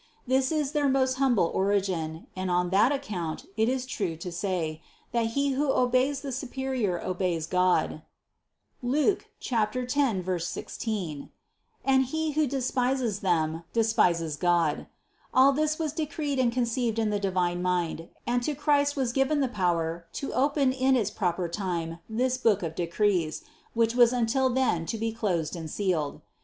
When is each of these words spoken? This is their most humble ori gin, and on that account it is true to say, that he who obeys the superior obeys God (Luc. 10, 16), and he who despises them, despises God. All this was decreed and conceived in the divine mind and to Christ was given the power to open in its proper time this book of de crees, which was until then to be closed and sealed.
This 0.25 0.51
is 0.51 0.71
their 0.71 0.89
most 0.89 1.17
humble 1.17 1.51
ori 1.53 1.79
gin, 1.79 2.25
and 2.35 2.49
on 2.49 2.71
that 2.71 2.91
account 2.91 3.45
it 3.55 3.69
is 3.69 3.85
true 3.85 4.15
to 4.15 4.31
say, 4.31 4.81
that 5.11 5.27
he 5.37 5.49
who 5.51 5.69
obeys 5.71 6.21
the 6.21 6.31
superior 6.31 6.99
obeys 6.99 7.45
God 7.45 8.01
(Luc. 8.81 9.27
10, 9.41 10.39
16), 10.39 11.29
and 11.85 12.05
he 12.05 12.31
who 12.31 12.47
despises 12.47 13.19
them, 13.19 13.61
despises 13.73 14.37
God. 14.37 14.87
All 15.35 15.51
this 15.51 15.77
was 15.77 15.93
decreed 15.93 16.39
and 16.39 16.51
conceived 16.51 16.97
in 16.97 17.11
the 17.11 17.19
divine 17.19 17.61
mind 17.61 18.09
and 18.25 18.41
to 18.41 18.55
Christ 18.55 18.95
was 18.95 19.13
given 19.13 19.39
the 19.39 19.47
power 19.47 20.07
to 20.13 20.33
open 20.33 20.71
in 20.73 20.95
its 20.95 21.11
proper 21.11 21.47
time 21.47 21.99
this 22.09 22.39
book 22.39 22.63
of 22.63 22.73
de 22.73 22.87
crees, 22.87 23.43
which 23.75 23.93
was 23.93 24.11
until 24.13 24.49
then 24.49 24.87
to 24.87 24.97
be 24.97 25.11
closed 25.13 25.55
and 25.55 25.69
sealed. 25.69 26.21